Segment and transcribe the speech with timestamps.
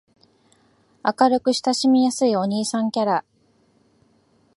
[1.03, 3.25] 明るく親しみやすいお兄さんキャラ